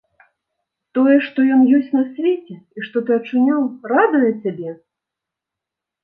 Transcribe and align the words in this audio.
Тое, 0.97 1.17
што 1.25 1.39
ён 1.57 1.59
ёсць 1.79 1.91
на 1.97 2.03
свеце 2.13 2.55
і 2.79 2.85
што 2.87 2.97
ты 3.09 3.13
ачуняў, 3.17 3.61
радуе 3.91 4.31
цябе? 4.47 4.71